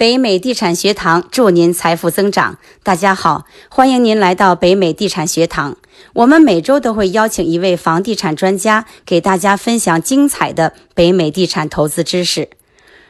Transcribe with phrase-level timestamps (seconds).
[0.00, 2.56] 北美地产学堂祝您财富增长。
[2.82, 5.76] 大家好，欢迎您来到北美地产学堂。
[6.14, 12.48] 我们每周都会邀请一位房地产专家，给大家分享精彩的北美地产投资知识。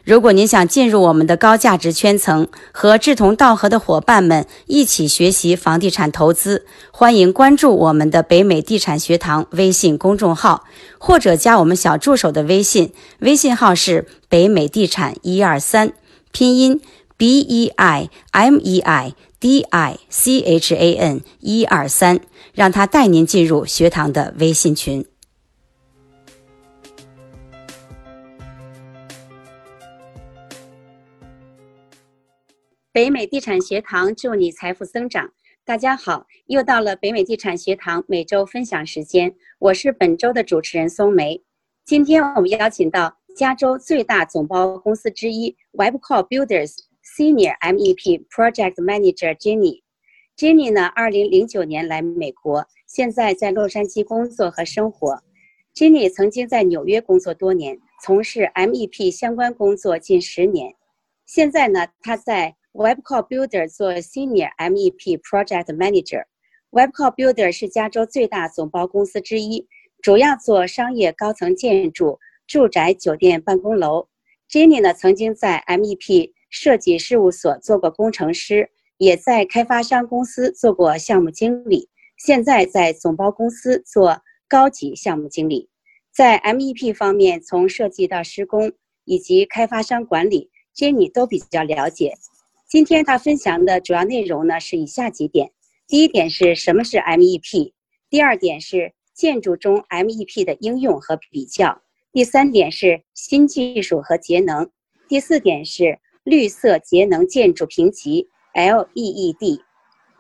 [0.03, 10.65] 如果您想进入我们的高价值圈层，和志同道合的伙伴们一起学习房地产投资，欢迎关注我们的北美地产学堂微信公众号，
[10.99, 15.93] 或者加我们小助手的微信，微信号是北美地产一二三。
[16.33, 16.81] 拼音
[17.17, 22.21] b e i m e i d i c h a n 一二三，
[22.55, 25.05] 让他带您进入学堂的微信群。
[32.93, 35.31] 北美地产学堂祝你财富增长。
[35.65, 41.43] 大家好，又到了北美地产学堂每周分享时间，我是本周的主持人松梅。
[41.85, 43.20] 今天我们邀请到。
[43.37, 46.77] 加州最大总包公司之一 Webcor Builders
[47.17, 49.83] Senior MEP Project Manager Jenny。
[50.37, 55.23] Jenny 呢，二零零九年来美国，现在在洛杉矶工作和生活。
[55.75, 60.75] Jenny 曾经在纽约工作多年，从事 MEP 相关工作近十年。
[61.25, 66.25] 现在呢，他在 Webcor Builders 做 Senior MEP Project Manager。
[66.71, 69.67] Webcor Builders 是加州最大总包公司之一，
[70.03, 72.19] 主要做商业高层建筑。
[72.51, 74.09] 住宅、酒店、办公楼
[74.51, 85.71] ，Jenny 呢曾经在 MEP 设计事务所做过工程师，也在开发商公司做过项目经理，现在在总包公司做高级项目经理。
[86.13, 88.73] 在 MEP 方面，从设计到施工
[89.05, 92.15] 以及开发商管理，Jenny 都比较了解。
[92.69, 95.53] 今天他分享的主要内容呢是以下几点：
[95.87, 97.75] 第一点是什么是 MEP；
[98.09, 101.81] 第二点是建筑中 MEP 的应用和比较。
[102.13, 104.69] 第三点是新技术和节能，
[105.09, 109.61] 第四点是绿色节能建筑评级 （LEED），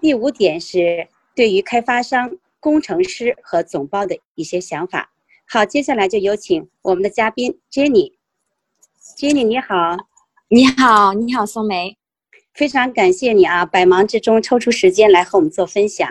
[0.00, 5.10] 第五点是对于开发商、工程师和总包的一些想法。
[5.48, 8.12] 好，接下来就有请我们的嘉宾 Jenny。
[9.19, 9.97] Jenny，你好，
[10.48, 11.97] 你好，你好，宋梅，
[12.54, 16.09] 非常感谢你啊，百忙之中抽出时间来和我们做分享。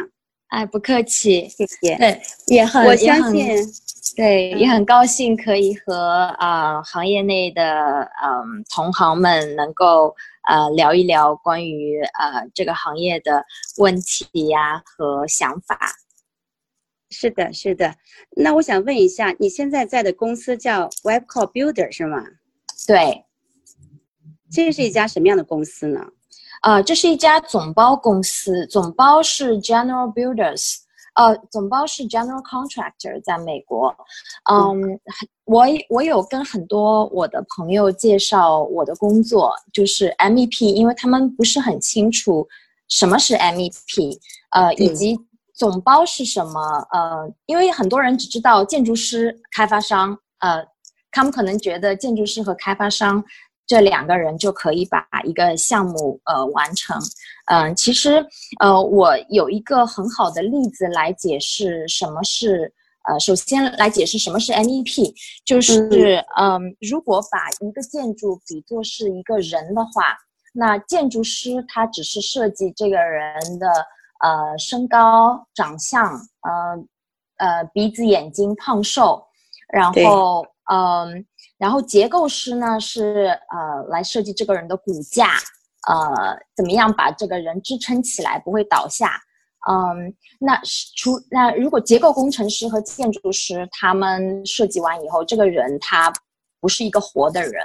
[0.47, 1.95] 哎，不客气，谢谢。
[1.95, 3.55] 对，也很，我相信。
[4.15, 10.15] 对，也很高兴可以和啊行业内的嗯同行们能够
[10.47, 13.43] 呃聊一聊关于呃这个行业的
[13.77, 15.77] 问题呀和想法。
[17.11, 17.93] 是的，是的。
[18.35, 22.23] 那我想问一下，你现在在的公司叫 Webcor Builder 是吗？
[22.87, 23.25] 对。
[24.51, 26.03] 这是一家什么样的公司呢？
[26.63, 30.77] 呃，这是一家总包公司，总包是 General Builders。
[31.19, 33.93] 呃，总包是 general contractor，在美国。
[34.49, 34.97] 嗯，
[35.43, 42.47] 我我有跟很多我的朋友介绍我的工作，就是 MEP，因为他们不是很清楚
[42.87, 44.17] 什么是 MEP，
[44.51, 45.19] 呃，以及
[45.53, 46.61] 总包是什么。
[46.93, 50.65] 呃，因为很多人只知道建筑师、开发商，呃，
[51.11, 53.21] 他们可能觉得建筑师和开发商。
[53.69, 56.99] 这两个人就可以把一个项目呃完成，
[57.51, 58.25] 嗯，其实
[58.59, 62.73] 呃我有一个很好的例子来解释什么是
[63.07, 65.13] 呃，首先来解释什么是 MEP，
[65.45, 70.17] 就是嗯，如果把一个建筑比作是一个人的话，
[70.51, 73.67] 那建筑师他只是设计这个人的
[74.23, 76.03] 呃身高、长相，
[76.41, 76.75] 呃
[77.37, 79.23] 呃鼻子、眼睛、胖瘦，
[79.71, 81.23] 然后嗯。
[81.59, 85.33] 然后结构师呢是呃来设计这个人的骨架，
[85.87, 89.21] 呃怎么样把这个人支撑起来不会倒下，
[89.69, 90.59] 嗯，那
[90.95, 96.11] 除那如果结构工程师和建筑师他们设计完以后，这个人他
[96.61, 97.63] 不是一个活的人，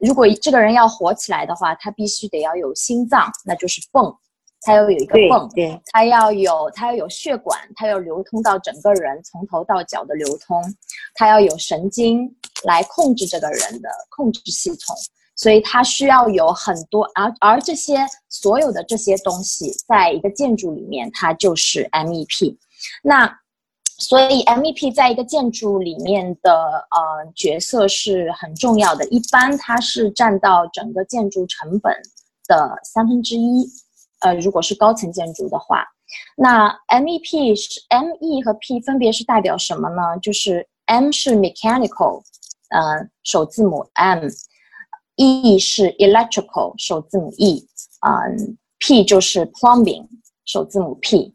[0.00, 4.16] 如果这个人要活起来的话，他必须得要有心脏，那就是泵。
[4.64, 10.62] 它要有一个泵，对，它要有它要有血管，它要流通到整个人从头到脚的流通，
[11.14, 12.32] 它要有神经
[12.64, 14.96] 来控制这个人的控制系统，
[15.34, 22.56] 所以它需要有很多，而而这些所有的这些东西，在一个建筑里面，它就是 MEP。
[23.02, 23.38] 那
[23.98, 31.92] 所以 MEP 在一个建筑里面的呃角色是很重要的，一般它是占到整个建筑成本
[32.46, 33.66] 的三分之一。
[34.22, 35.84] 呃，如果是高层建筑的话，
[36.36, 40.18] 那 MEP 是 ME 和 P 分别是代表什么呢？
[40.22, 42.22] 就是 M 是 mechanical，
[42.70, 47.66] 呃，首字母 M；E 是 electrical，首字母 E；
[48.06, 50.06] 嗯，P 就是 plumbing，
[50.44, 51.32] 首字母 P。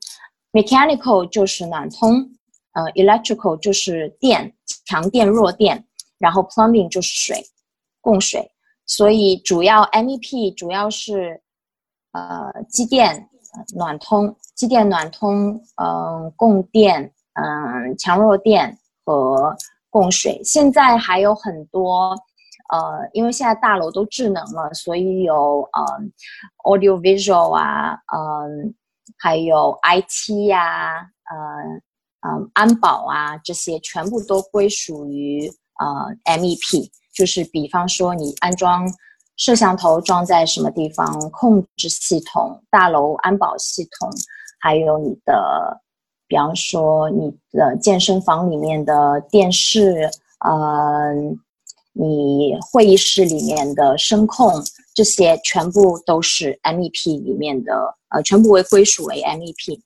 [0.52, 2.32] mechanical 就是暖通，
[2.74, 4.54] 呃，electrical 就是电，
[4.86, 5.86] 强电弱电，
[6.18, 7.44] 然后 plumbing 就是水，
[8.02, 8.50] 供水。
[8.86, 11.42] 所以主要 MEP 主要是
[12.12, 13.28] 呃机电
[13.76, 19.56] 暖通、机电暖通，嗯，供电，嗯，强弱电和
[19.90, 20.42] 供水。
[20.44, 22.10] 现在还有很多，
[22.72, 26.12] 呃，因为现在大楼都智能了，所以有嗯
[26.66, 28.74] ，audio visual 啊，嗯，
[29.18, 30.98] 还有 IT 呀，
[31.30, 35.50] 呃，嗯，安保啊，这些全部都归属于
[35.80, 36.90] 呃 MEP。
[37.14, 38.86] 就是比方说，你安装
[39.38, 44.10] 摄像头装在什么地方，控制系统、大楼安保系统，
[44.60, 45.80] 还有你的，
[46.28, 50.10] 比方说你的健身房里面的电视，
[50.44, 51.14] 呃，
[51.94, 54.52] 你会议室里面的声控，
[54.94, 59.80] 这些全部都是 MEP 里面的，呃，全部为归属为 MEP。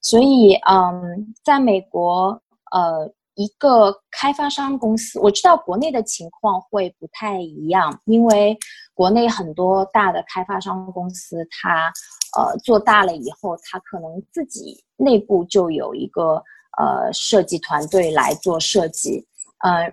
[0.00, 2.40] 所以，嗯，在美国，
[2.72, 3.12] 呃。
[3.36, 8.56] 一个开发商公司，我知道国内的情况会不太一样，因为
[8.94, 11.92] 国内很多大的开发商公司，它
[12.36, 16.42] 呃做大了以后，它可能自己内部就有一个
[16.78, 19.26] 呃设计团队来做设计，
[19.58, 19.92] 呃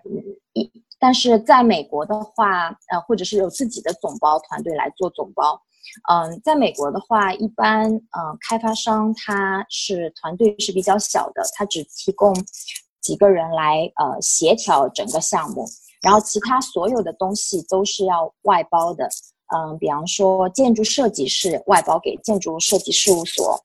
[0.54, 5.62] 一但是在美国的话，呃或者是有自己的总包团队来做总包，
[6.10, 12.34] 嗯，在美国的话，一般嗯开发商他是团队是比较小的，他只提供。
[13.03, 15.67] 几个人来呃协调整个项目，
[16.01, 19.07] 然后其他所有的东西都是要外包的，
[19.53, 23.59] 嗯，比方说建筑设计是外包给建筑设计事务所，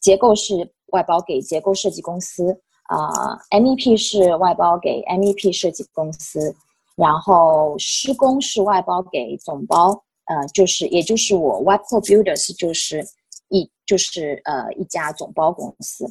[0.00, 2.50] 结构是外包给结构设计公司，
[2.88, 6.54] 啊，MEP 是外包给 MEP 设计公司，
[6.96, 9.90] 然后施工是外包给总包，
[10.26, 13.06] 呃，就是也就是我 w e b p o Builders 就是。
[13.54, 16.04] 一就是呃一家总包公司，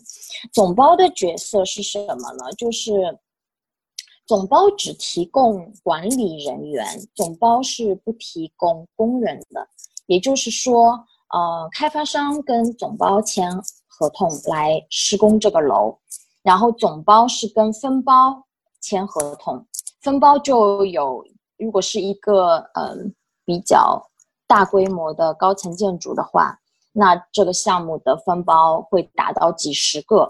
[0.53, 2.49] 总包的角色是什么呢？
[2.57, 3.19] 就是
[4.25, 9.67] 总包只提供管理人员，总包是不提供工人的。
[10.05, 10.91] 也就是说，
[11.33, 13.51] 呃，开发商跟总包签
[13.87, 15.97] 合同来施工这个楼，
[16.43, 18.41] 然后总包是跟分包
[18.79, 19.65] 签合同，
[19.99, 21.25] 分包就有
[21.57, 23.13] 如果是一个嗯
[23.43, 24.01] 比较
[24.47, 26.57] 大规模的高层建筑的话。
[26.95, 30.29] 那这个项目的分包会达到几十个，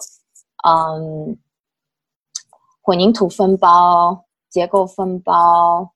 [0.66, 1.38] 嗯，
[2.82, 5.92] 混凝土分包、结构分包、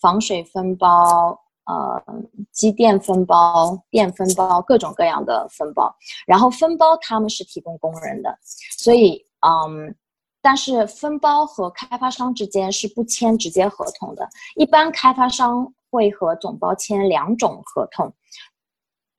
[0.00, 2.02] 防水分包、呃，
[2.50, 5.94] 机电分包、电分包，各种各样的分包。
[6.26, 8.36] 然后分包他们是提供工人的，
[8.76, 9.94] 所以嗯，
[10.40, 18.12] 但是分包和开发商之间是不签直接合同的，一般开发商会和总包签两种合同。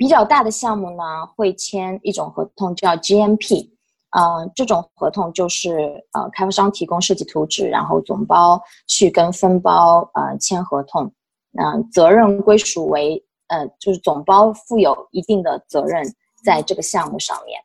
[0.04, 3.70] 比较大的项目呢，会签一种合同叫 GMP，
[4.10, 11.10] 呃，这种合同就是呃，开发商提供设计图纸，然后总包去跟分包呃签合同，
[11.58, 16.04] 嗯，责任归属为呃，就是总包负有一定的责任
[16.44, 17.58] 在这个项目上面，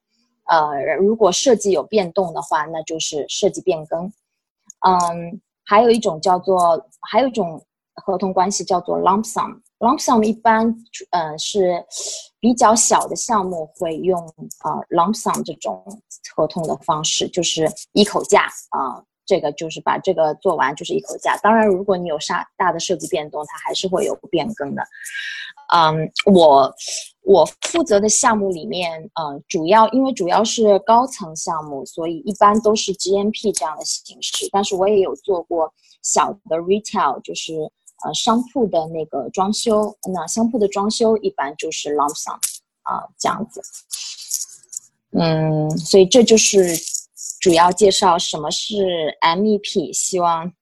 [0.47, 4.05] 呃，如果设计有变动的话，那就是设计变更，
[4.87, 7.61] 嗯，还有一种叫做，还有一种
[7.97, 9.61] 合同关系叫做 lump sum。
[9.79, 10.75] Lump sum 一般，
[11.11, 11.85] 呃，是
[12.41, 14.19] 比较小的项目会用
[14.59, 15.85] 啊 lump sum 这种
[16.35, 21.37] 合同的方式，就是一口价啊，这个就是把这个做完就是一口价。
[21.37, 24.83] 当然，如果你有啥大的设计变动，它还是会有变更的。
[25.73, 26.75] 嗯，我
[27.23, 34.49] 我负责的项目里面，嗯，主要因为主要是高层项目，所以一般都是 GMP 这样的形式。
[34.51, 37.71] 但是我也有做过小的 retail，就是。
[38.05, 42.39] 呃，商铺的那个装修，那商铺的装修一般就是 lump sum
[42.83, 43.61] 啊，这样子。
[45.11, 46.77] 嗯，所以这就是
[47.41, 50.53] 主要介绍什么是 MEP，希望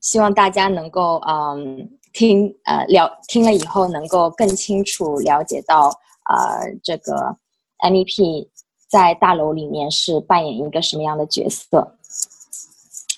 [0.00, 5.88] 希望大家能够嗯听呃了听了以后能够更清楚了解到
[6.28, 7.36] 呃这个
[7.78, 8.48] MEP
[8.88, 11.96] 在大楼里面是扮演一个什么样的角色。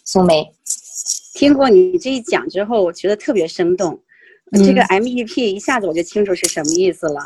[0.04, 0.54] 宋梅。
[1.34, 4.00] 听过你这一讲之后，我觉得特别生动。
[4.52, 7.20] 这个 MEP 一下子我就清楚是什么意思了。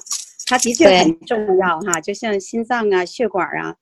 [0.46, 3.74] 它的确很重要哈，就像心脏啊、血管啊。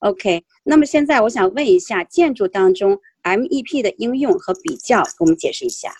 [0.00, 5.90] OK，那么现在我想问一下，建筑当中 MEP 的应用和比较，给我们解释一下。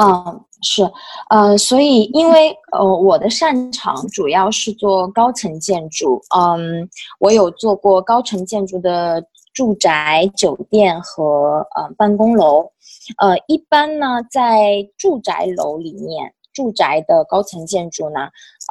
[0.00, 0.88] 嗯，是，
[1.28, 9.20] 呃，所以因为呃我的擅长主要是做高层建筑，嗯，我有做过高层建筑的
[9.58, 12.70] 住宅、酒店和呃办公楼。
[13.16, 18.20] 呃，一般呢，在住宅楼里面，住宅的高层建筑呢，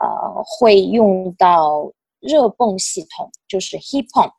[0.01, 1.91] 呃，会用到
[2.22, 4.32] 热泵系统，就是 heat pump，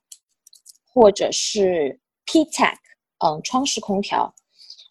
[0.90, 2.72] 或者是 PTEC，
[3.18, 4.32] 嗯，窗式空调，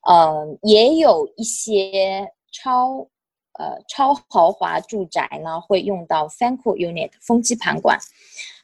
[0.07, 2.99] 呃，也有一些超
[3.53, 7.97] 呃超豪华住宅呢，会用到 fan cool unit 风机盘管。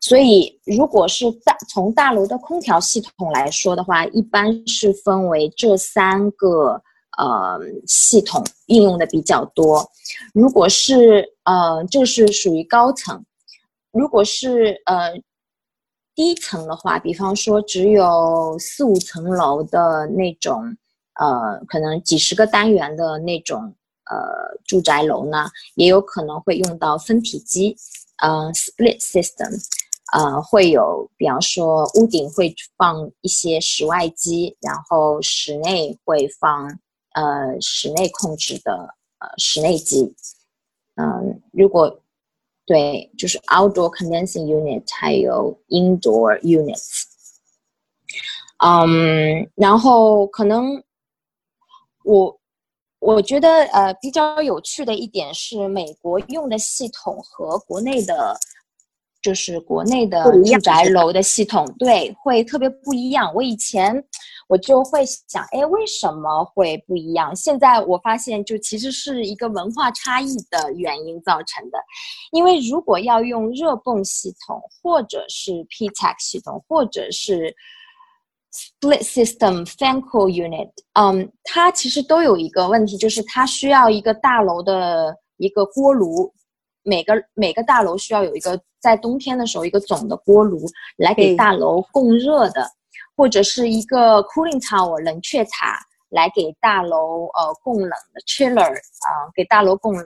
[0.05, 6.81] 所以，如果是大从大楼的空调系统来说的话，一般是分为这三个
[7.17, 7.57] 呃
[7.87, 9.89] 系统应用的比较多。
[10.33, 13.23] 如果是呃，这是属于高层。
[13.93, 15.13] 如果是呃
[16.13, 20.75] 低层的话，比方说只有四五层楼的那种，
[21.17, 23.73] 呃，可能几十个单元的那种
[24.11, 27.77] 呃住宅楼呢，也有可能会用到分体机，
[28.17, 29.49] 呃，split system。
[30.13, 36.67] 呃，会有，比方说屋顶会放一些室外机，然后室内会放
[37.15, 40.13] 呃室内控制的呃室内机。
[40.97, 41.99] 嗯，如果
[42.67, 47.05] 对，就是 outdoor condensing unit，还有 indoor units。
[48.59, 50.83] 嗯，然后可能
[52.03, 52.39] 我
[52.99, 58.37] 我觉得呃比较有趣的一点是，美国用的系统和国内的。
[59.23, 63.33] 就是国内的住宅楼的系统，对，会特别不一样。
[63.33, 63.95] 我以前
[64.49, 67.33] 我就会想，哎，为什么会不一样？
[67.33, 71.79] 现在我发现，就其实是一个文化差异的原因造成的。
[72.33, 77.55] 因为如果要用热泵系统，或者是 p t e c 系统，或者是
[78.51, 86.33] Split System Fan Cool Unit，嗯，它其实都有一个问题，就是它需要一个大楼的一个锅炉。
[86.83, 90.59] 每个每个大楼需要有一个在冬天的时候一个总的锅炉
[90.97, 92.69] 来给大楼供热的，
[93.15, 100.05] 或者是一个 cooling tower 冷却塔来给大楼呃供冷的 chiller 啊给大楼供冷。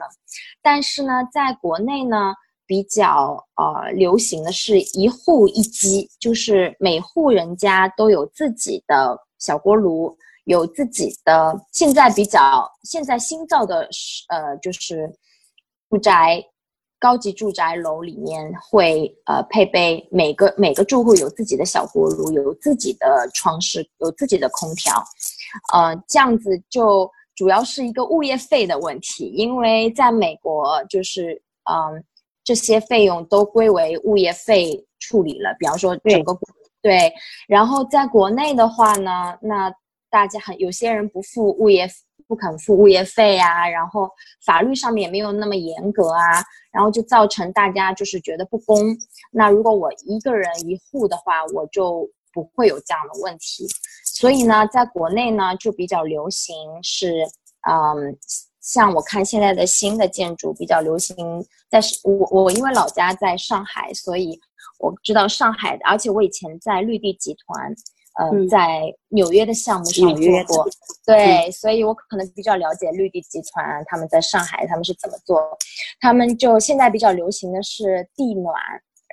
[0.62, 2.32] 但是呢，在国内呢
[2.64, 13.88] 比较呃流行的是一户一机，就是每户人家都有自己的小锅炉，有自己的现在比较现在新造的
[14.28, 15.12] 呃就是
[15.90, 16.40] 住宅。
[17.00, 25.02] 高级住宅楼里面会呃配备每个每个住户有自己的小锅炉，有自己的窗式，有自己的空调，
[25.72, 31.40] 呃，这样子就主要是一个物业费的问题，因为在美国就是
[31.70, 32.04] 嗯
[32.42, 36.36] 这些费用都归为物业费处理了，比方说整个
[36.82, 37.12] 对，
[37.46, 39.72] 然后在国内的话呢，那
[40.10, 41.88] 大家很有些人不付物业。
[42.28, 44.08] 不肯付物业费啊，然后
[44.44, 48.94] 法律上面也没有那么严格啊，然后就造成大家就是觉得不公。
[49.32, 53.66] 那如果我一个人一户的话，我就不会有这样的问题。
[54.04, 57.24] 所以呢，在国内呢就比较流行是，
[57.66, 58.14] 嗯，
[58.60, 61.16] 像我看现在的新的建筑比较流行，
[61.70, 64.38] 在我我因为老家在上海，所以
[64.78, 67.74] 我知道上海的，而且我以前在绿地集团。
[68.20, 70.68] 嗯，在纽约的项目上做过，
[71.06, 75.40] 对，所以我可能比较了解绿地集团他们在上海他们是怎么做。
[76.00, 78.54] 他们就现在比较流行的是地暖，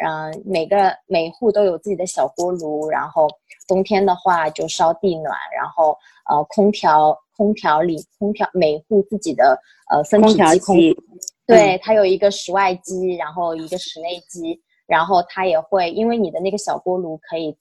[0.04, 3.28] 嗯，每个每户都有自己的小锅炉，然后
[3.68, 5.96] 冬天的话就烧地暖，然后
[6.28, 9.56] 呃空调空调里空调每户自己的
[9.92, 10.98] 呃分体机，
[11.46, 17.56] 对，它有一个室外机，然后一个室内机，然后它也会因为你的那个小锅炉可以。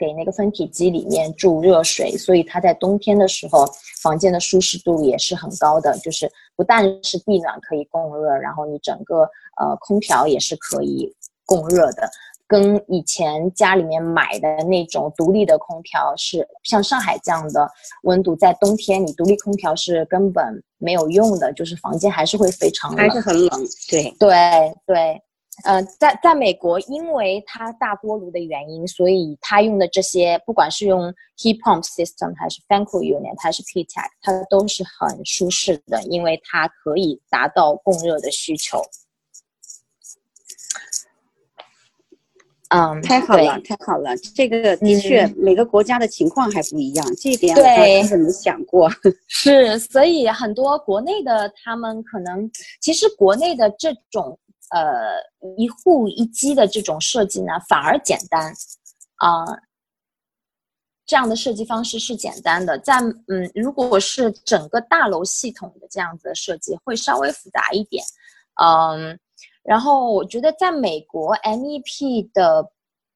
[0.00, 3.66] 给那个分体机里面注热水，所以它在冬天的时候，
[4.02, 5.96] 房间的舒适度也是很高的。
[5.98, 6.26] 就是
[6.56, 9.24] 不但是地暖可以供热，然后你整个
[9.60, 11.14] 呃空调也是可以
[11.44, 12.08] 供热的。
[12.48, 17.70] 跟以前家里面买的那种独立的空调是，像上海这样的
[18.02, 23.60] 温度，在冬天你独立空调是根本没有用的，就是房间还是会非常还是很冷。
[23.88, 25.22] 对对对。
[25.64, 38.80] 呃，在在美国，因为它大锅炉的原因，所以它用的这些，不管是用 heat pump system 还是 fan cool unit 还是 p t e c 它都是很舒适的，因为它可以达到供热的需求。
[42.68, 48.88] 嗯，太好了，太好了，这个的确每个国家的情况还不一样，这一点我倒是没想过。
[49.28, 52.50] 是，所以很多国内的他们可能，
[52.80, 54.38] 其实国内的这种。
[54.70, 58.52] 呃，一户一机的这种设计呢，反而简单
[59.16, 59.44] 啊。
[61.06, 68.04] 这样的设计方式是简单的，在嗯，如果是整个大楼系统的这样子的设计，会稍微复杂一点。
[68.62, 69.18] 嗯，
[69.64, 72.64] 然后我觉得在美国，MEP 的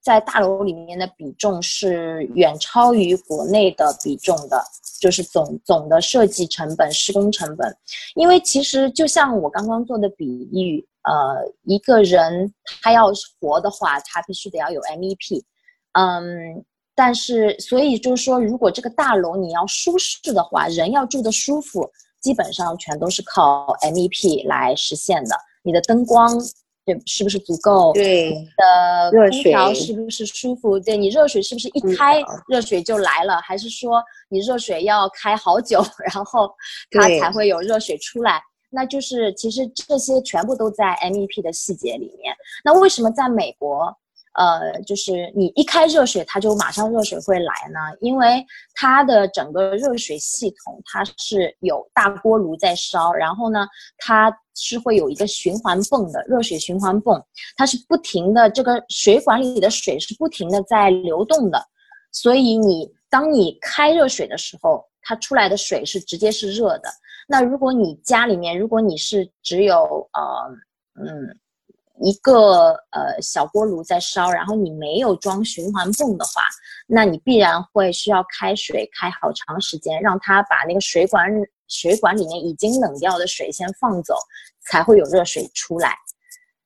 [0.02, 4.60] 在大楼里面的比重是远超于国内的比重的，
[4.98, 7.72] 就是总总的设计成本、施工成本。
[8.16, 10.84] 因为其实就像我刚刚做的比喻。
[11.04, 15.42] 呃，一个人他要活的话，他必须得要有 MEP，
[15.92, 25.36] 嗯，但是所以就是说，如果这个大楼你要舒适的话，人要住的舒服，基本上全都是靠 MEP 来实现的。
[25.62, 26.38] 你的灯光
[26.86, 27.92] 对是不是足够？
[27.94, 30.78] 对，的空调是不是舒服？
[30.78, 33.40] 对你热水是不是一开热水就来了？
[33.42, 35.82] 还是说你热水要开好久，
[36.14, 36.50] 然后
[36.90, 38.42] 它才会有热水出来？
[38.74, 42.34] 那就是其实这些全部都在 MEP 的细节里面。
[42.64, 43.96] 那为什么在美国？
[44.36, 53.64] 呃，就是你一开热水，它就马上热水会来呢，因为它的整个热水系统它是有大锅炉在烧，然后呢，
[53.96, 57.24] 它是会有一个循环泵的热水循环泵，
[57.56, 61.64] 它是不停的，这个水管里的水是不停的在流动的，
[62.10, 66.88] 所以你当你开热水的时候，它出来的水是直接是热的。
[67.28, 71.38] 那如果你家里面，如果你是只有呃，嗯。
[72.00, 76.42] 一个呃小锅炉在烧，然后你没有装循环泵的话，
[76.88, 81.30] 那你必然会需要开水开好长时间，让它把那个水管
[81.68, 84.16] 水管里面已经冷掉的水先放走，
[84.68, 85.96] 才会有热水出来。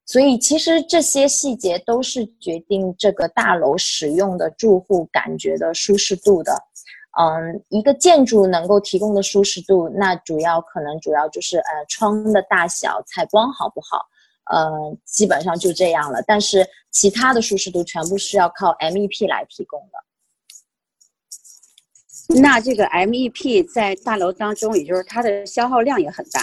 [0.03, 6.51] 所以其实这些细节都是决定这个大楼使用的住户感觉的舒适度的。
[7.17, 14.05] 嗯，一个建筑能够提供的舒适度，那主要可能主要就是呃窗的大小、采光好不好。
[14.51, 16.21] 呃，基本上就这样了。
[16.25, 19.97] 但是其他的舒适度全部是要靠 MEP 来提供的。
[22.41, 26.41] 那这个 MEP 在大楼当中，也就是它的消耗量也很大，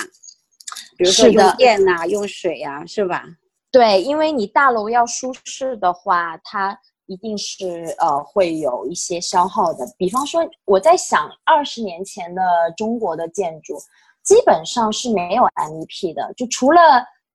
[0.97, 3.25] 比如说用电呐、用水呀，是吧？
[3.71, 9.87] 对，因为你大楼要舒适的话，它一定是呃会有一些消耗的。
[9.97, 12.43] 比方说，我在想二十年前的
[12.77, 13.79] 中国的建筑，
[14.23, 16.81] 基本上是没有 MEP 的，就除了。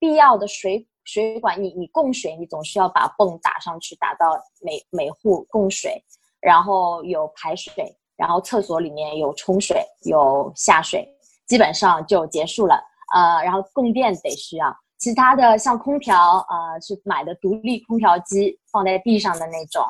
[0.02, 6.04] 必要的水水管，你你供水，你总需要把泵打上去，打到每每户供水，
[6.40, 7.72] 然后有排水，
[8.16, 11.08] 然后厕所里面有冲水有下水，
[11.46, 12.74] 基本上就结束了。
[13.14, 16.16] 呃，然后供电得需要，其他的像空调，
[16.48, 19.84] 呃，是买的独立空调机放在地上的那种，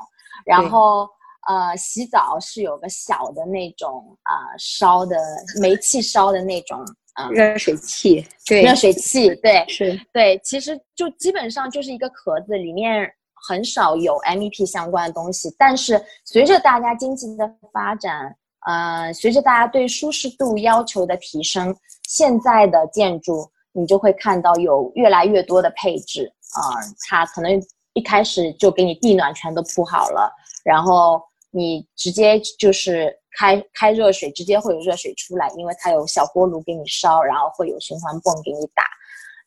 [0.47, 1.07] 然后
[1.47, 5.19] 呃，洗澡是有个小的那种啊烧的
[5.61, 6.83] 煤气烧的那种。
[7.15, 13.07] 啊，热水器，对，热水器，对，是对，其实就基本上就是一个壳子，里面
[13.47, 15.55] 很少有 MEP 相关的东西。
[15.59, 18.35] 但是随着大家经济的发展，
[18.67, 21.77] 呃，随着大家对舒适度要求的提升，
[22.09, 27.63] 现在的建筑你就会看到有越来越多的配置啊，它可能
[27.95, 30.33] 一开始就给你地暖全都铺好了，
[30.65, 33.19] 然后你直接就是。
[33.35, 38.85] 开开热水，直接会有热水出来，因为它有小锅炉给你烧，然后会有循环泵给你打，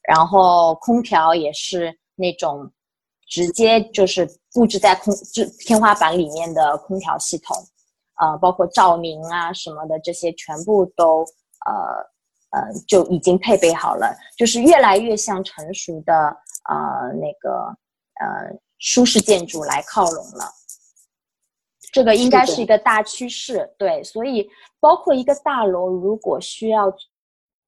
[0.09, 2.67] 然后空调也是那种
[3.27, 7.55] 直接就是布置在空就天花板里面的空调系统，
[8.19, 12.03] 呃，包括照明啊什么的这些全部都呃
[12.51, 16.13] 呃就已经配备好了，就是越来越向成熟的
[16.69, 17.51] 呃那个
[18.19, 20.51] 呃舒适建筑来靠拢了。
[21.91, 24.45] 这个应该是一个大趋势，对，所以
[24.81, 26.93] 包括一个大楼如果需要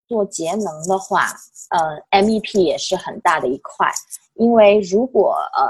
[0.06, 1.28] 做节能的话，
[1.70, 3.90] 呃，MEP 也是很大的一块，
[4.34, 5.66] 因为如果呃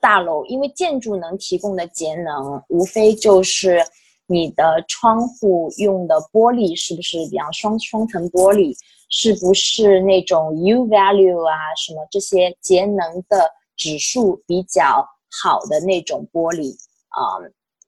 [0.00, 3.84] 大楼因为建筑能提供的节能，无非就是
[4.26, 8.74] 你的窗户用的玻璃是不是比方双双层玻璃，
[9.08, 15.06] 是不是那种 U value 啊什么这些节能的指数比较
[15.42, 16.72] 好的那种玻璃
[17.08, 17.20] 啊。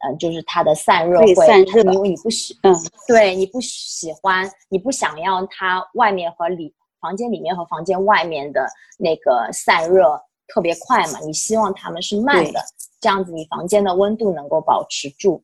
[0.06, 2.74] 嗯，就是它的散热会，散热因为你不喜，嗯，
[3.08, 8.68] 对，你不喜欢，你不想要它外面和里房间里面和房间外面的
[8.98, 11.18] 那个散热特别快嘛？
[11.20, 12.60] 你希望它们是慢的，
[13.00, 15.42] 这样子你房间的温度能够保持住。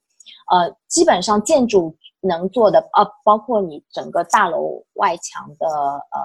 [0.52, 6.20] 呃，基本上建筑能做的，呃，包括你整个大楼外墙的呃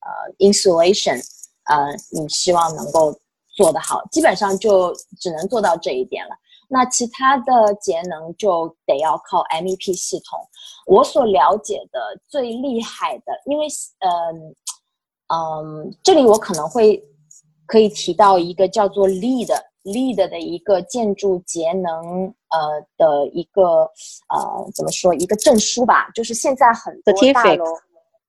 [0.00, 1.20] 呃 insulation，
[1.64, 3.14] 呃，你希望能够
[3.54, 6.34] 做得好，基本上就只能做到这一点了。
[6.68, 10.40] 那其他的节能就得要靠 MEP 系统。
[10.86, 13.66] 我所了解的最厉害的，因为
[14.00, 14.54] 嗯
[15.28, 17.02] 嗯，这里我可能会
[17.66, 19.50] 可以提到一个叫做 LEED
[19.84, 23.62] LEED 的一个建筑节能呃的一个
[24.32, 27.64] 呃怎么说一个证书吧，就是现在很多大楼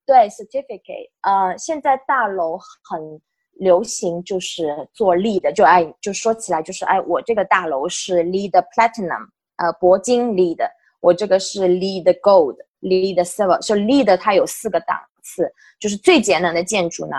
[0.06, 3.22] 对 certificate 呃现在大楼很。
[3.60, 10.60] 流行就是做 lead，就哎，就说起来就是哎，我这个大楼是 lead Platinum，呃，铂金 lead，
[11.00, 17.16] 我这个是 lead gold，lead Silver，就 lead 它有四个档次，就是最节能的建筑呢，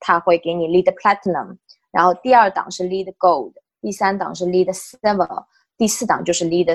[0.00, 1.58] 它会给你 lead Platinum，
[1.90, 5.44] 然后第二档是 lead Gold，第三档是 lead Silver，
[5.82, 6.72] 第四档就是 LEED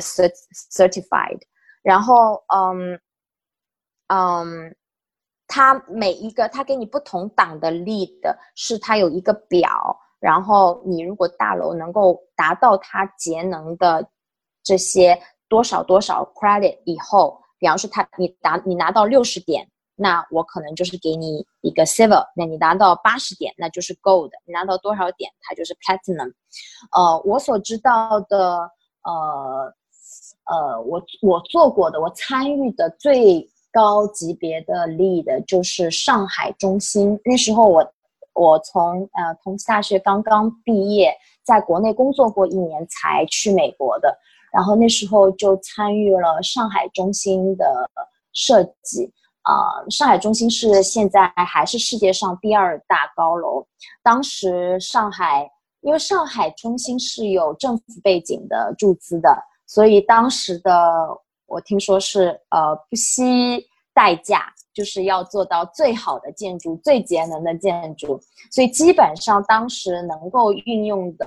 [0.76, 1.39] Certified，
[1.82, 3.00] 然后嗯
[4.08, 4.76] 嗯。
[5.50, 8.20] 它每一个它给你不同档的 lead
[8.54, 14.06] 是它有一个表，然后你如果大楼能够达到它节能的
[14.62, 15.17] 这些
[15.48, 19.65] 多少多少 credit 以后，比方说它你达你拿到六十点。
[19.96, 26.32] 那我可能就是给你一个 silver，那你拿到八十点，那就是 gold，你拿到多少点，它就是 platinum。
[26.91, 28.70] 呃，我所知道的，
[29.08, 29.74] 呃，
[30.54, 37.17] 呃，我我做过的，我参与的最高级别的 lead 就是上海中心。
[37.24, 37.93] 那时候我
[38.34, 44.13] 我从呃同济大学刚刚毕业，在国内工作过一年才去美国的，
[44.52, 47.89] 然后那时候就参与了上海中心的
[48.34, 49.13] 设计。
[49.43, 49.54] 啊，
[49.89, 53.65] 上海中心是现在还是世界上第二大高楼。
[54.04, 55.50] 当时上海，
[55.88, 59.34] 因为上海中心是有政府背景的注资的，
[59.65, 60.71] 所以当时的
[61.45, 68.19] 我听说是呃不惜代价，就是要做到最好的建筑、最节能的建筑。
[68.52, 71.26] 所以基本上当时能够运用的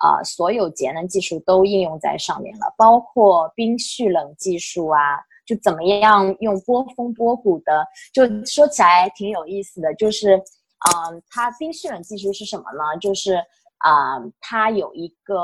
[0.00, 4.98] 啊所有节能技术都应用在上面了，包括冰蓄冷技术啊。
[5.44, 12.96] 就怎么样用波峰波谷的，就说起来挺有意思的，就是，嗯，它冰蓄冷技术是什么呢？
[13.00, 13.42] 就是
[13.82, 15.34] 啊，它有一个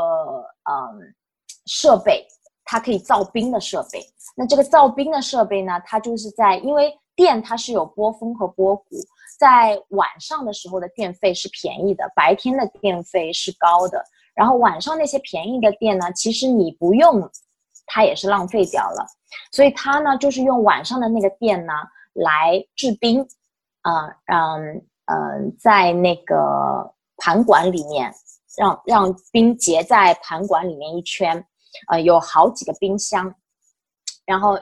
[0.65, 1.15] 嗯
[1.67, 2.27] 设备，
[2.65, 4.01] 它可以造冰的设备。
[4.37, 8.97] 那这个造冰的设备呢，它就是在因为电它是有波峰和波谷，
[9.39, 14.05] 在晚上的时候的电费是便宜的，白天的电费是高的。
[14.35, 17.31] 然后晚上那些便宜的电呢，其实你不用。
[17.91, 19.07] 它也是浪费掉了，
[19.51, 21.73] 所以它呢就是用晚上的那个电呢
[22.13, 23.27] 来制冰，
[23.81, 24.61] 啊，让
[25.07, 28.13] 嗯在那个盘管里面
[28.59, 31.43] 让让冰结在盘管里面一圈，
[31.91, 33.33] 呃有好几个冰箱，
[34.27, 34.59] 然后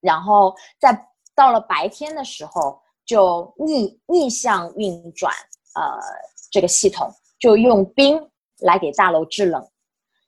[0.00, 0.96] 然后在
[1.34, 5.32] 到了白天的时候就逆逆向运转，
[5.74, 5.98] 呃
[6.50, 8.18] 这个系统就用冰
[8.60, 9.68] 来给大楼制冷。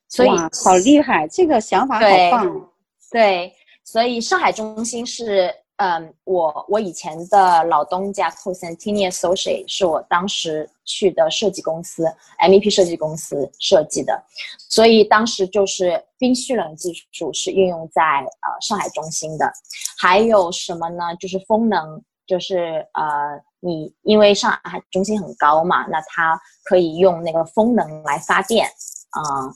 [0.07, 0.29] 所以
[0.63, 2.71] 好厉害，这个想法好棒。
[3.11, 12.03] 对，所以上海中心是，嗯，我我以前的老东家 Co Centinia Sochi 是我当时去的设计公司
[12.39, 14.21] ，MEP 设计公司设计的，
[14.69, 19.51] 所以当时就是冰蓄冷技术是运用在呃上海中心的。
[19.97, 21.15] 还有什么呢？
[21.19, 29.53] 就是风能，就是呃你因为上海中心很高嘛，那它可以用那个风能来发电啊。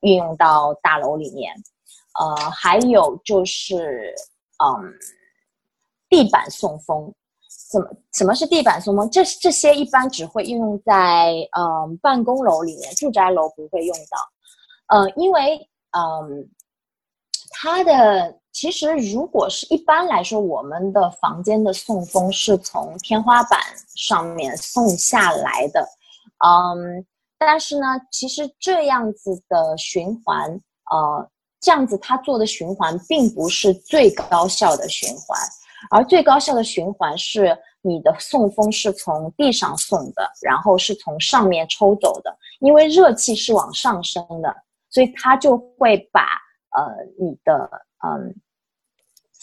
[0.00, 1.54] 运用到大楼里面，
[2.18, 4.14] 呃，还有就是，
[4.64, 4.94] 嗯，
[6.10, 7.10] 地板送风，
[7.70, 9.08] 怎么什么是地板送风？
[9.10, 15.56] 这这些一般只会应用在嗯办公楼里面，住宅楼不会用到，呃，因为
[15.92, 16.46] 嗯，
[17.50, 23.58] 它的其实如果是一般来说，我们的房间的送风是从天花板
[23.94, 25.80] 上面送下来的，
[26.44, 27.06] 嗯。
[27.42, 30.50] 但是呢，其实这样子的循环，
[30.90, 31.26] 呃，
[31.58, 35.40] 这样子它做的循环并不是最高效的循环，
[35.90, 44.54] 而最高效的循环是你的送风是从地上送的，然后是从上面抽走的，因为热气是往上升的，
[44.90, 46.22] 所以它就会把
[46.76, 47.70] 呃你的
[48.06, 48.34] 嗯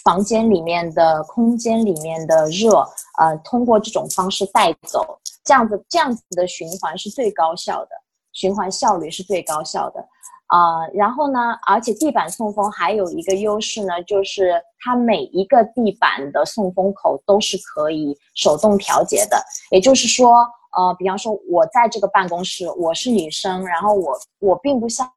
[0.04, 2.88] 房间里面的空间里面的热，
[3.19, 5.19] 呃，通过这种方式带走。
[5.43, 7.91] 这样子，这样子的循环是最高效的，
[8.34, 10.06] 循环效率是最高效的，
[10.47, 19.38] 啊，然后呢，而且地板送风还有一个优势呢，就是它每一个地板的送风口都是可以手动调节的，
[19.71, 20.45] 也就是说，
[20.77, 25.10] 呃，比方说我在这个办公室，我是女生，然后我我并不像。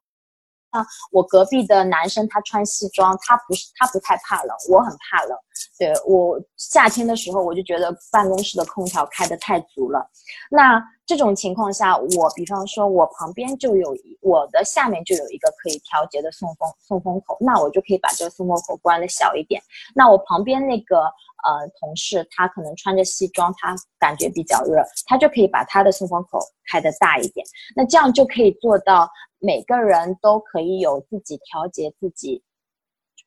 [0.71, 5.37] 啊，我隔壁的男生他穿西装，他不是他不太怕冷，我很怕冷。
[5.77, 10.09] 对我夏天的时候，我就觉得办公室的空调开得太足了。
[10.49, 19.61] 那这种情况下，我比方说我旁边就有我的下面就有一个可以调节的送风送风口，那我就可以把这个送风口关的小一点。
[19.93, 26.39] 那我旁边那个呃同事，他可能穿着西装，他感觉比较热，他就可以把他的送风口
[26.71, 27.45] 开的大一点。
[27.75, 29.09] 那这样就可以做到。
[29.41, 32.41] 每个人都可以有自己调节自己，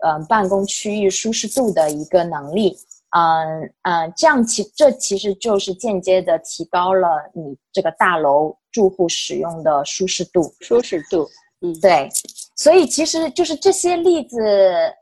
[0.04, 2.76] 嗯，办公区域舒适度的一个能力，
[3.10, 11.28] 嗯嗯，这样其这其实就是间接的提高了你这个大楼住户使用的舒适度，舒适度，
[11.60, 12.08] 嗯，对，
[12.56, 14.38] 所以其实就是这些例子，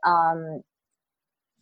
[0.07, 0.63] 嗯。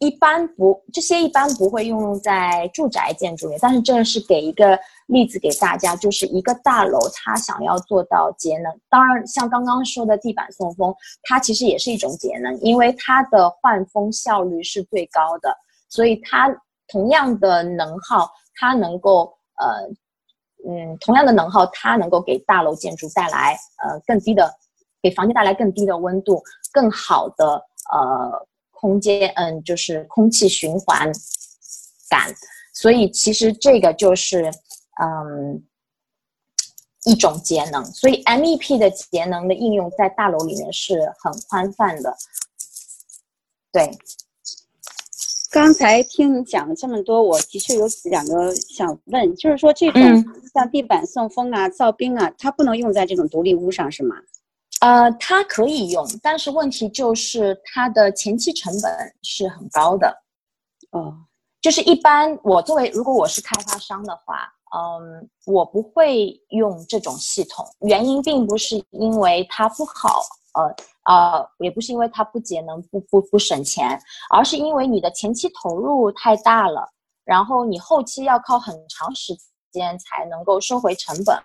[0.02, 3.56] 一般不，这些一般不会用在住宅建筑里。
[3.62, 15.56] 但是这是给一个例子给大家，就是一个大楼它想要做到节能，当然像刚刚说的地板送风，它其实也是一种节能，因为它的换风效率是最高的，
[15.88, 16.50] 所以它
[16.88, 19.88] 同样的能耗，它能够呃
[20.68, 24.52] 嗯，同样的能耗，它能够给大楼建筑带来呃更低的，
[25.00, 26.42] 给房间带来更低的温度，
[26.74, 28.48] 更好的呃
[28.82, 31.10] 空间，嗯，就是空气循环
[32.10, 32.34] 感。
[32.74, 34.52] 所以其实这个就是
[35.02, 35.64] 嗯
[37.06, 37.86] 一种节能。
[37.86, 42.14] 所以 MEP 的节能的应用在大楼里面是很宽泛的。
[43.72, 43.90] 对。
[45.54, 50.02] 刚才听你讲了这么多，我的确有两个想问，就是说这种
[50.54, 54.16] 像地板送风啊、造冰啊，它不能用在这种独立屋上是吗？
[54.82, 60.16] 呃，它可以用，但是问题就是它的前期成本是很高的。
[60.92, 61.16] 哦，
[61.62, 70.22] 就是一般我作为如果我是开发商的话，嗯，我不会用这种系统，原因并不是因为它不好，
[70.54, 70.76] 呃。
[71.06, 76.88] 呃，也不是因为它不节能、不不不省钱，而是因为你的前期投入太大了，
[77.26, 79.36] 然后你后期要靠很长时
[79.72, 81.36] 间才能够收回成本，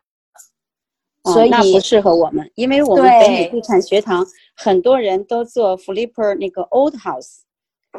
[1.33, 2.51] 所以那不适合我们。
[2.55, 7.41] 因为我们北美地产学堂很多人都做 flipper 那个 old house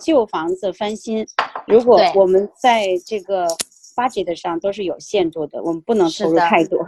[0.02, 1.26] 旧房子翻新，
[1.66, 3.48] 如果我们在这个
[3.96, 6.80] budget 上都是有限度的，我们不能投入太多。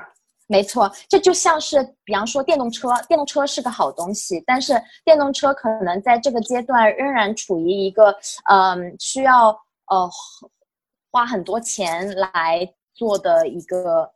[0.52, 4.74] 没错，这就像是，比方说电动车，电动车是个好东西，但是
[5.06, 8.16] 电动车可能在这个阶段仍然处于一个，
[8.50, 9.50] 嗯，需要
[9.88, 10.10] 呃
[11.12, 14.10] 花很多钱来做的一个，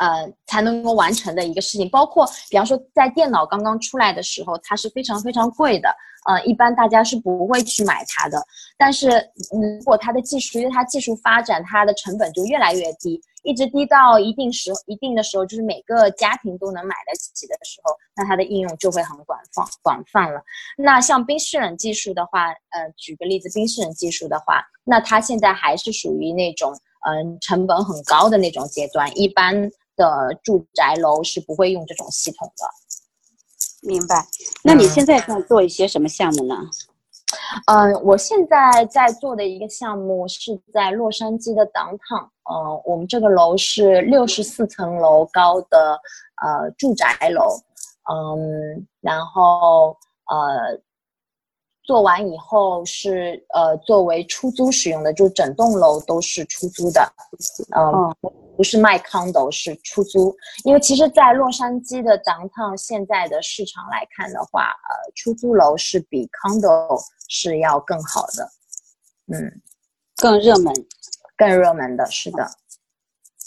[0.00, 1.88] 呃，才能够完成的一个事情。
[1.90, 5.94] 包括比方说，在电脑刚刚出来的时候，它是非常非常贵的，
[6.26, 8.42] 呃，一般大家是不会去买它的。
[8.78, 9.08] 但是
[9.52, 13.20] 如果它的技术，因为它技术发展，它的成本就越来越低。
[13.42, 20.42] 一直低到一定时一定的时候，就是每个家庭都能买得起的时候，那它的应用就会很广泛广泛了。
[20.76, 26.70] 那像冰湿冷技术的话，呃，举个例子，冰湿冷技术的话，那它现在还是属于那种
[27.08, 32.64] 嗯成本很高的那种阶段，一般的住宅楼是不会用这种系统的。
[33.86, 34.26] 明白。
[34.64, 36.56] 那你现在在做一些什么项目呢？
[37.66, 42.28] 嗯，我现在在做的一个项目是在洛杉矶的 downtown。
[42.50, 46.00] 嗯，我们这个楼是六十四层楼高的
[46.42, 47.56] 呃住宅楼。
[48.10, 50.80] 嗯，然后呃
[51.90, 57.00] 做完以后是呃作为出租使用的，就整栋楼都是出租的。
[57.76, 58.14] 嗯，
[58.56, 60.32] 不是卖 condo，是出租。
[60.62, 67.00] 因为其实，在洛杉矶的 downtown 现在的市场来看的话，呃，出租楼是比 condo。
[67.32, 68.48] 是要更好的，
[69.32, 69.62] 嗯，
[70.16, 70.74] 更热门，
[71.36, 72.44] 更热门的是的。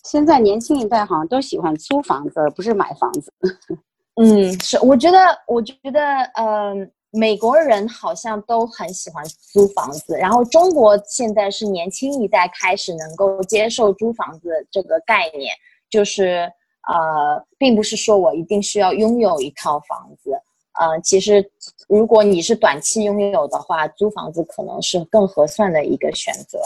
[0.06, 3.34] 现在年轻一代好像都喜欢租房子，而不是买房子。
[4.16, 6.02] 嗯，是，我觉得，我觉得，
[6.36, 6.74] 呃，
[7.16, 15.56] 美国人好像都很喜欢租房子，然后中国现在是年轻一代开始能够接受租房子这个概念，
[15.92, 16.52] 就是
[16.88, 20.32] 呃，并不是说我一定需要拥有一套房子。
[20.80, 21.52] 呃，其实
[21.88, 26.60] 如果你是短期拥有的话，租房子可能是更合算的一个选择。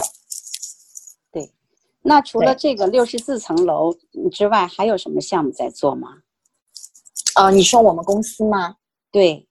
[1.30, 1.52] 对，
[2.00, 3.94] 那除了这个六十四层楼
[4.32, 6.08] 之外，还有什么项目在做吗？
[7.34, 8.76] 呃，你说我们公司吗？
[9.10, 9.47] 对，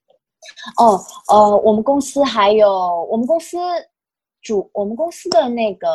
[0.77, 2.69] 哦，呃，我们公司还有
[3.09, 3.57] 我们公司
[4.41, 5.87] 主，我们公司的那个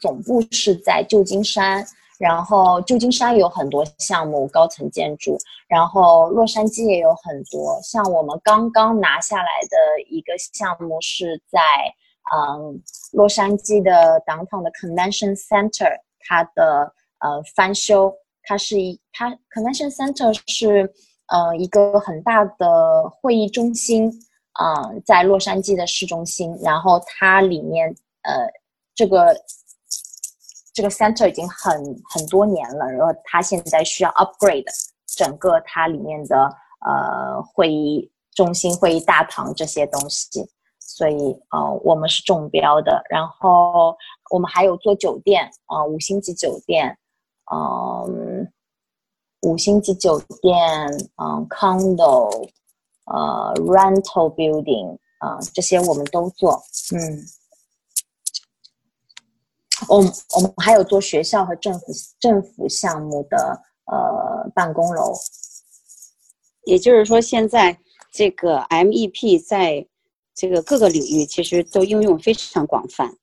[0.00, 1.86] 总部是在旧金山。
[2.18, 5.36] 然后旧金山有很多项目高层建筑，
[5.68, 7.78] 然后洛杉矶也有很多。
[7.82, 9.76] 像我们刚刚拿下来的
[10.08, 11.60] 一个项目是在
[12.34, 12.80] 嗯
[13.12, 18.10] 洛杉矶的 downtown 的 convention center，它的呃翻修，
[18.44, 20.90] 它是一它 convention center 是
[21.28, 24.12] 呃一个很大的会议中心
[24.52, 27.88] 啊，在洛杉矶的市中心，然后它里面
[28.22, 28.48] 呃
[28.94, 29.36] 这个。
[30.76, 31.72] 这个 center 已经很
[32.10, 34.62] 很多年了，然后它现在需要 upgrade
[35.06, 36.36] 整个它里面的
[36.86, 40.46] 呃会议中心、会议大堂这些东西，
[40.78, 43.02] 所以呃我们是中标的。
[43.08, 43.96] 然后
[44.30, 46.98] 我们还有做酒店啊，五星级酒店，
[47.50, 48.46] 嗯，
[49.42, 50.56] 五星级酒店，
[51.16, 52.48] 嗯，condo，
[53.04, 57.24] 呃，rental building 啊，这些我们都做，嗯。
[59.88, 59.98] 我
[60.34, 61.86] 我们还有做学校和政府
[62.18, 63.36] 政府项目的
[63.84, 65.12] 呃办公楼，
[66.64, 67.78] 也就是说，现在
[68.10, 69.86] 这个 MEP 在
[70.34, 73.14] 这个各个领域其实都应用非常广泛。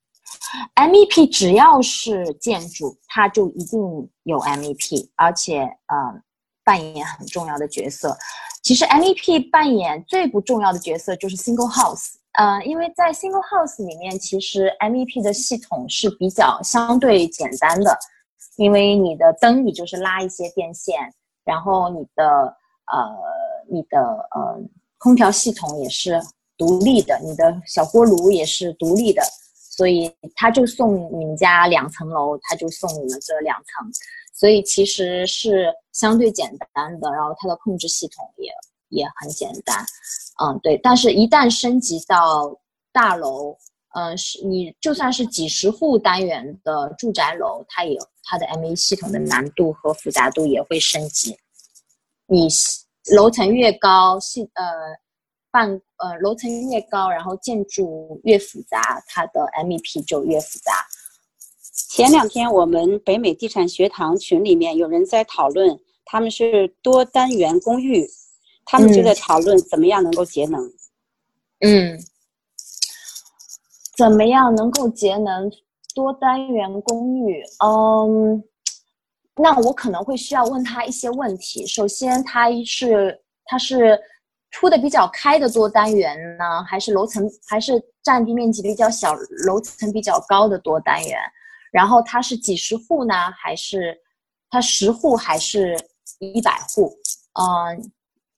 [0.75, 3.79] MEP 只要是建筑，它就一定
[4.23, 6.21] 有 MEP，而且呃
[6.63, 8.17] 扮演很重要的角色。
[8.61, 17.97] 其实 MEP 扮演最不重要的角色就是 single house，呃，因为在 single house 里面，其实 MEP 的系统是比较相对简单的，
[18.55, 22.25] 因为你的灯你就是拉一些电线，然后你的
[22.91, 23.11] 呃
[23.69, 24.61] 你的呃
[24.97, 26.21] 空调系统也是
[26.57, 29.21] 独立的，你的小锅炉也是独立的，
[29.75, 33.91] 所以他就送你们家两层楼，他就送你们这两层，
[34.31, 38.51] 所以其实是相对简单的，然后它的控制系统也
[38.89, 39.83] 也很简单。
[40.43, 42.55] 嗯，对，但是，一旦升级到
[42.91, 43.57] 大楼，
[43.95, 51.35] 嗯，是你就算是几十户单元的住宅楼，它也它的 M E 系统的难度和复杂度也会升级。
[52.27, 52.47] 你
[53.15, 54.63] 楼层越高，系呃
[55.53, 60.73] 半呃楼层越高，然后建筑越复杂，它的 M E P 就越复杂。
[61.91, 68.05] 前两天我们北美地产学堂群里面有人在讨论，他们是多单元公寓。
[68.65, 70.61] 他们就在讨论怎么样能够节能。
[71.59, 71.99] 嗯，
[73.97, 75.51] 怎么样能够节能？
[75.93, 78.43] 多单元公寓，嗯，
[79.35, 81.67] 那我可能会需要问他一些问题。
[81.67, 83.99] 首先，他是他是
[84.53, 89.13] 出的比较开的多单元呢，还是楼层还是占地面积比较小、
[89.45, 91.19] 楼层比较高的多单元？
[91.73, 93.93] 然后它是几十户呢，还是
[94.49, 95.77] 它十户还是
[96.19, 96.89] 一百户？
[97.33, 97.91] 嗯。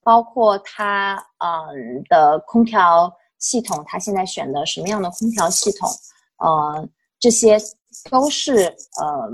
[0.05, 5.89] 包括它嗯的空调系统，它现在选的什么样的空调系统，
[6.45, 6.87] 嗯，
[7.19, 7.57] 这些
[8.11, 8.65] 都是
[9.01, 9.27] 呃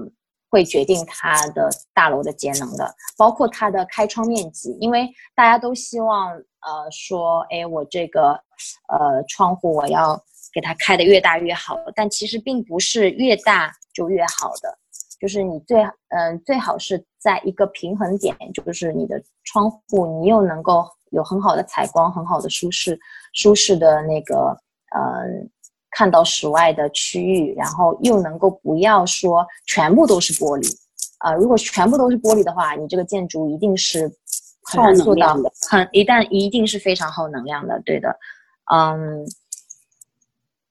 [0.50, 2.96] 会决定它的大楼的节能的。
[3.18, 8.32] 包括它的开窗面积，因为大家都希望呃说，哎，我这个
[8.88, 10.22] 呃窗户我要
[10.54, 14.78] 给它开的越大越好，但其实并不是越大就越好的。
[15.20, 23.00] 就是你最嗯最好是在一个平衡点，就是你的窗户你又能够有很好的采光、很好的舒适、
[23.34, 24.58] 舒适的那个
[24.96, 25.48] 嗯
[25.92, 30.68] 看到室外的区域，然后又能够不要说全部都是玻璃
[31.20, 31.34] 啊。
[31.34, 34.12] 如果全部都是玻璃的话，你这个建筑一定是
[34.72, 38.16] 很难做到的，很一旦一定是非常耗能量的，对的，
[38.74, 39.26] 嗯，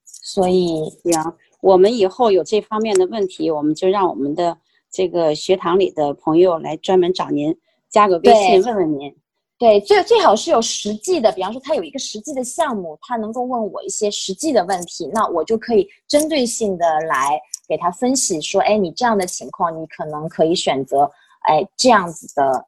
[0.05, 1.37] 所以行。
[1.61, 4.57] 我们以后有这方面的问题，我们就让我们的
[4.91, 7.55] 这个学堂里的朋友来专门找您，
[7.91, 9.15] 加个微信问问您。
[9.59, 21.11] 对，最最好是有实际的，比方说他有一个实际的项目，他能够问我一些实际的问题，那我就可以针对性的来给他分析，说，哎，你这样的情况，你可能可以选择，
[21.43, 22.65] 哎，这样子的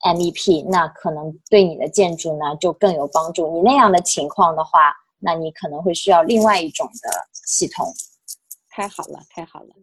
[0.00, 3.48] MVP，那可能对你的建筑呢就更有帮助。
[3.54, 7.94] 你那样的情况的话，那你可能会需要另外一种的系统。
[8.68, 9.76] 太好了，太好了。